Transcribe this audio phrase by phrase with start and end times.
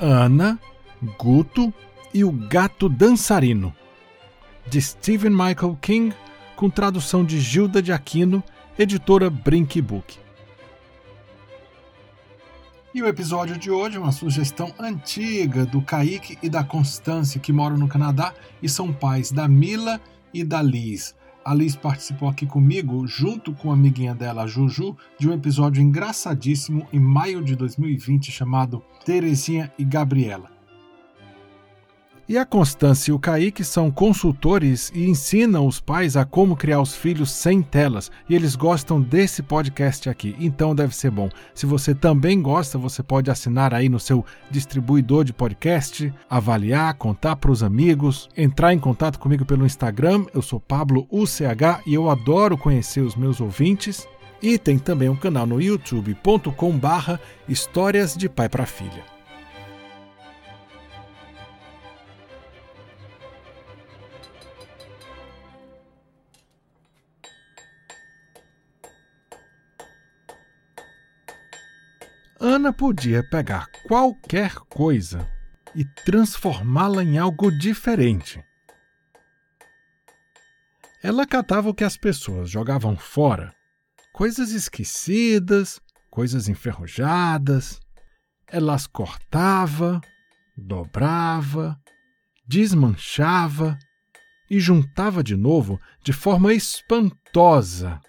[0.00, 0.58] Ana,
[1.18, 1.72] Guto
[2.12, 3.74] e o Gato Dançarino,
[4.66, 6.16] de Stephen Michael King,
[6.56, 8.42] com tradução de Gilda de Aquino,
[8.78, 10.18] editora Brink Book.
[12.94, 17.52] E o episódio de hoje é uma sugestão antiga do Kaique e da Constância, que
[17.52, 20.00] moram no Canadá e são pais da Mila
[20.32, 21.14] e da Liz.
[21.44, 26.86] A Liz participou aqui comigo, junto com a amiguinha dela, Juju, de um episódio engraçadíssimo
[26.92, 30.59] em maio de 2020 chamado Terezinha e Gabriela.
[32.30, 36.80] E a Constância e o Kaique são consultores e ensinam os pais a como criar
[36.80, 38.08] os filhos sem telas.
[38.28, 41.28] E eles gostam desse podcast aqui, então deve ser bom.
[41.52, 47.34] Se você também gosta, você pode assinar aí no seu distribuidor de podcast, avaliar, contar
[47.34, 50.24] para os amigos, entrar em contato comigo pelo Instagram.
[50.32, 54.06] Eu sou Pablo UCH e eu adoro conhecer os meus ouvintes.
[54.40, 59.19] E tem também um canal no youtube.com/barra Histórias de Pai para Filha.
[72.42, 75.28] Ana podia pegar qualquer coisa
[75.74, 78.42] e transformá-la em algo diferente.
[81.02, 83.54] Ela catava o que as pessoas jogavam fora,
[84.14, 85.78] coisas esquecidas,
[86.10, 87.78] coisas enferrujadas.
[88.46, 90.00] Ela as cortava,
[90.56, 91.78] dobrava,
[92.48, 93.78] desmanchava
[94.50, 98.00] e juntava de novo de forma espantosa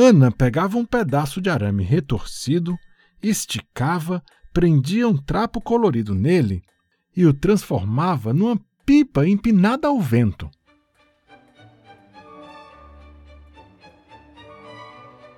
[0.00, 2.78] Ana pegava um pedaço de arame retorcido,
[3.20, 6.62] esticava, prendia um trapo colorido nele
[7.16, 10.48] e o transformava numa pipa empinada ao vento.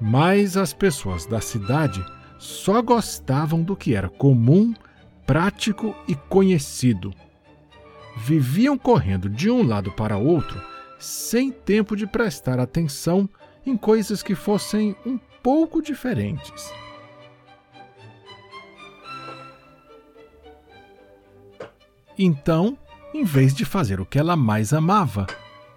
[0.00, 2.02] Mas as pessoas da cidade
[2.38, 4.72] só gostavam do que era comum,
[5.26, 7.12] prático e conhecido.
[8.16, 10.58] Viviam correndo de um lado para outro
[10.98, 13.28] sem tempo de prestar atenção
[13.66, 16.72] em coisas que fossem um pouco diferentes.
[22.18, 22.78] Então,
[23.12, 25.26] em vez de fazer o que ela mais amava,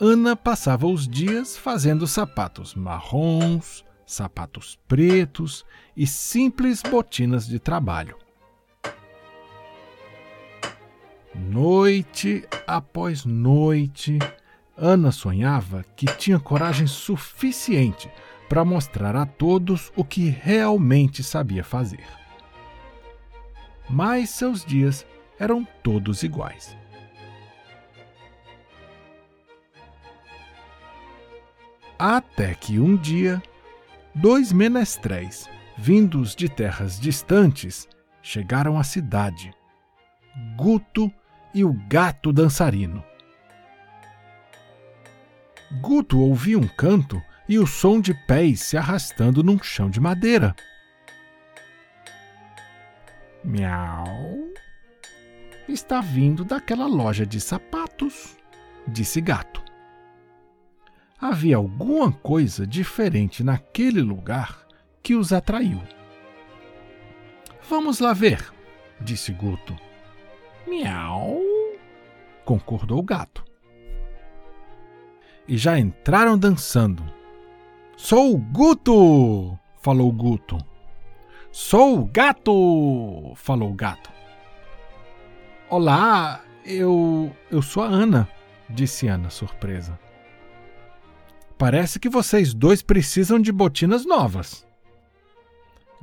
[0.00, 5.64] Ana passava os dias fazendo sapatos marrons, sapatos pretos
[5.96, 8.16] e simples botinas de trabalho.
[11.34, 14.18] Noite após noite,
[14.84, 18.10] Ana sonhava que tinha coragem suficiente
[18.48, 22.04] para mostrar a todos o que realmente sabia fazer.
[23.88, 25.06] Mas seus dias
[25.38, 26.76] eram todos iguais.
[31.96, 33.40] Até que um dia,
[34.12, 35.48] dois menestréis,
[35.78, 37.88] vindos de terras distantes,
[38.20, 39.54] chegaram à cidade:
[40.56, 41.08] Guto
[41.54, 43.11] e o gato dançarino.
[45.80, 50.54] Guto ouvia um canto e o som de pés se arrastando num chão de madeira.
[53.42, 54.06] Miau.
[55.66, 58.36] Está vindo daquela loja de sapatos,
[58.86, 59.62] disse Gato.
[61.18, 64.66] Havia alguma coisa diferente naquele lugar
[65.02, 65.80] que os atraiu.
[67.68, 68.52] Vamos lá ver,
[69.00, 69.74] disse Guto.
[70.66, 71.40] Miau,
[72.44, 73.51] concordou o gato
[75.46, 77.02] e já entraram dançando.
[77.96, 79.58] Sou o Guto!
[79.80, 80.58] falou o Guto.
[81.50, 83.32] Sou o gato!
[83.36, 84.10] falou o gato.
[85.68, 87.34] Olá, eu.
[87.50, 88.28] eu sou a Ana,
[88.68, 89.98] disse Ana, surpresa.
[91.56, 94.66] Parece que vocês dois precisam de botinas novas.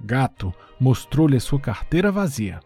[0.00, 2.60] Gato mostrou-lhe sua carteira vazia.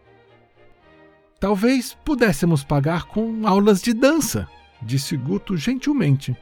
[1.39, 4.47] Talvez pudéssemos pagar com aulas de dança,
[4.81, 6.37] disse Guto gentilmente.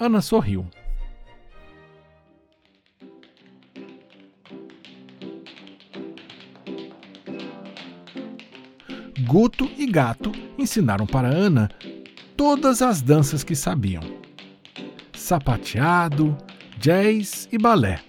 [0.00, 0.66] Ana sorriu.
[9.26, 11.68] Guto e Gato ensinaram para Ana
[12.36, 14.02] todas as danças que sabiam:
[15.12, 16.38] sapateado,
[16.78, 18.00] jazz e balé.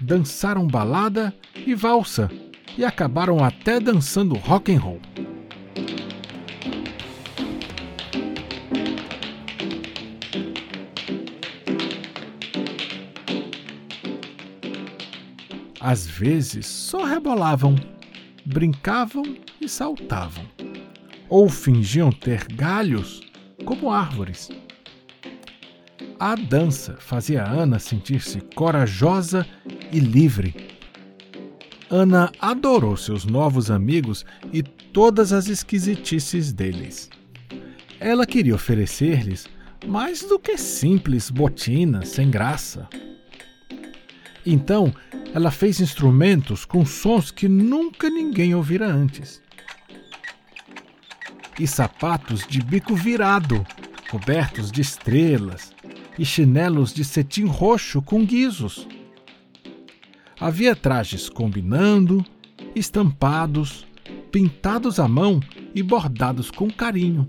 [0.00, 1.34] Dançaram balada
[1.66, 2.30] e valsa
[2.78, 5.00] e acabaram até dançando rock and roll.
[15.86, 17.76] Às vezes só rebolavam,
[18.44, 19.22] brincavam
[19.60, 20.44] e saltavam,
[21.28, 23.20] ou fingiam ter galhos
[23.64, 24.50] como árvores.
[26.18, 29.46] A dança fazia Ana sentir-se corajosa
[29.92, 30.56] e livre.
[31.88, 37.08] Ana adorou seus novos amigos e todas as esquisitices deles.
[38.00, 39.46] Ela queria oferecer-lhes
[39.86, 42.88] mais do que simples botinas sem graça.
[44.46, 44.94] Então,
[45.34, 49.42] ela fez instrumentos com sons que nunca ninguém ouvira antes.
[51.58, 53.66] E sapatos de bico virado,
[54.08, 55.74] cobertos de estrelas,
[56.18, 58.86] e chinelos de cetim roxo com guizos.
[60.38, 62.24] Havia trajes combinando,
[62.74, 63.86] estampados,
[64.30, 65.40] pintados à mão
[65.74, 67.28] e bordados com carinho.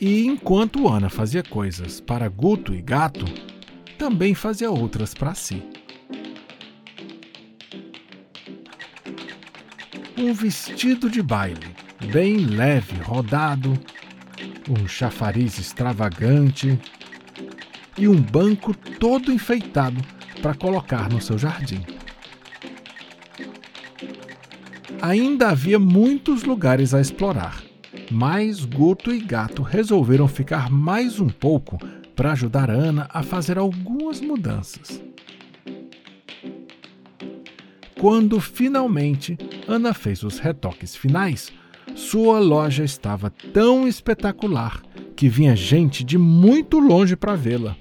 [0.00, 3.24] E enquanto Ana fazia coisas para Guto e Gato,
[4.06, 5.60] também fazia outras para si.
[10.16, 11.74] Um vestido de baile,
[12.12, 13.76] bem leve, rodado,
[14.70, 16.78] um chafariz extravagante
[17.98, 20.00] e um banco todo enfeitado
[20.40, 21.84] para colocar no seu jardim.
[25.02, 27.60] Ainda havia muitos lugares a explorar,
[28.08, 31.76] mas Guto e Gato resolveram ficar mais um pouco
[32.16, 35.02] para ajudar Ana a fazer algumas mudanças.
[38.00, 39.36] Quando finalmente
[39.68, 41.52] Ana fez os retoques finais,
[41.94, 44.82] sua loja estava tão espetacular
[45.14, 47.76] que vinha gente de muito longe para vê-la.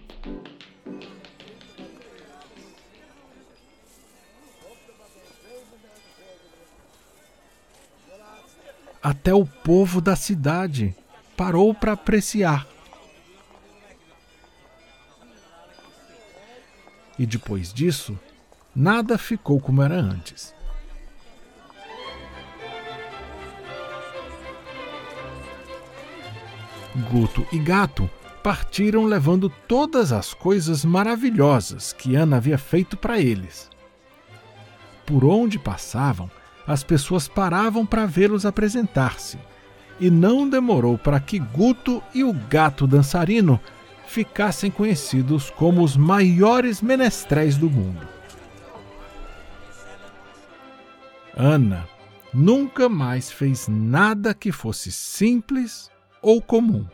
[9.02, 10.96] Até o povo da cidade
[11.38, 12.75] parou para apreciar
[17.18, 18.18] e depois disso,
[18.76, 20.54] nada ficou como era antes.
[27.12, 28.10] Guto e Gato
[28.42, 33.70] partiram levando todas as coisas maravilhosas que Ana havia feito para eles.
[35.06, 36.30] Por onde passavam,
[36.66, 39.38] as pessoas paravam para vê-los apresentar-se,
[40.00, 43.60] e não demorou para que Guto e o gato dançarino
[44.08, 48.08] ficassem conhecidos como os maiores menestréis do mundo.
[51.36, 51.88] Ana
[52.34, 55.92] nunca mais fez nada que fosse simples
[56.22, 56.86] ou comum.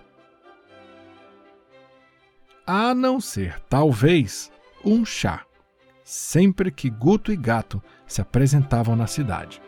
[2.66, 4.52] A não ser, talvez,
[4.84, 5.46] um chá,
[6.04, 9.62] sempre que Guto e Gato se apresentavam na cidade.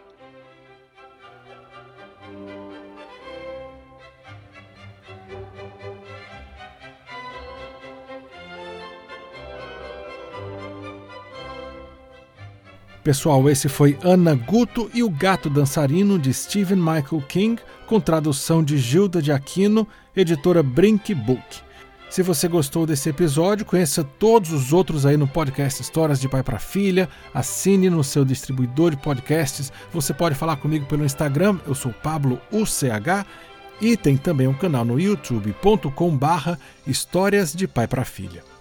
[13.03, 18.63] Pessoal, esse foi Ana Guto e o Gato Dançarino de Stephen Michael King, com tradução
[18.63, 19.85] de Gilda de Aquino,
[20.15, 21.43] editora Brink Book.
[22.09, 26.43] Se você gostou desse episódio, conheça todos os outros aí no podcast Histórias de Pai
[26.43, 27.09] para Filha.
[27.33, 29.73] Assine no seu distribuidor de podcasts.
[29.91, 33.25] Você pode falar comigo pelo Instagram, eu sou Pablo UCH.
[33.81, 36.57] E tem também um canal no youtube.com/barra
[36.87, 38.52] Histórias de Pai para Filha.